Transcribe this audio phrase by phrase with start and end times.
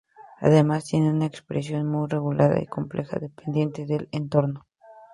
[0.39, 4.65] Además, tienen una expresión muy regulada y compleja, dependiente del entorno.